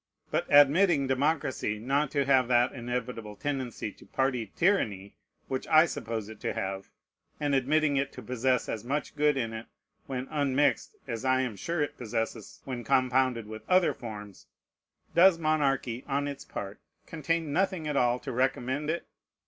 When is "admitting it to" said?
7.53-8.23